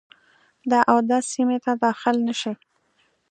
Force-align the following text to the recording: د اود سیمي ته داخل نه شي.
د 0.69 0.73
اود 0.91 1.09
سیمي 1.31 1.57
ته 1.65 1.71
داخل 1.85 2.15
نه 2.27 2.33
شي. 2.41 2.53